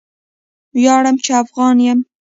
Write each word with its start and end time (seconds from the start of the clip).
ویاړم 0.75 1.15
چې 1.23 1.31
افغان 1.43 1.77
یم! 1.85 1.99